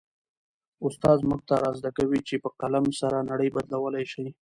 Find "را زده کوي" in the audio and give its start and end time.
1.63-2.19